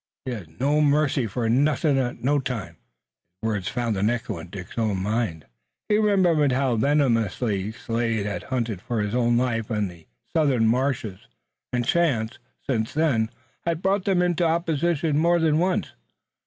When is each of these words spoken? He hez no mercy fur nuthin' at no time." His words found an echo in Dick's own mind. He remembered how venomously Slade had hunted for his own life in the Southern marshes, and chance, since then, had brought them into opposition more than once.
He 0.25 0.31
hez 0.31 0.47
no 0.59 0.81
mercy 0.81 1.27
fur 1.27 1.47
nuthin' 1.47 1.99
at 1.99 2.23
no 2.23 2.39
time." 2.39 2.77
His 3.43 3.47
words 3.47 3.67
found 3.67 3.95
an 3.97 4.09
echo 4.09 4.39
in 4.39 4.49
Dick's 4.49 4.75
own 4.79 4.97
mind. 4.99 5.45
He 5.89 5.99
remembered 5.99 6.53
how 6.53 6.75
venomously 6.75 7.71
Slade 7.71 8.25
had 8.25 8.41
hunted 8.49 8.81
for 8.81 8.99
his 8.99 9.13
own 9.13 9.37
life 9.37 9.69
in 9.69 9.89
the 9.89 10.07
Southern 10.33 10.67
marshes, 10.67 11.27
and 11.71 11.85
chance, 11.85 12.39
since 12.65 12.95
then, 12.95 13.29
had 13.63 13.83
brought 13.83 14.05
them 14.05 14.23
into 14.23 14.43
opposition 14.43 15.19
more 15.19 15.37
than 15.37 15.59
once. 15.59 15.91